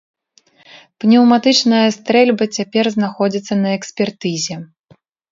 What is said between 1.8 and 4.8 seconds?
стрэльба цяпер знаходзіцца на экспертызе.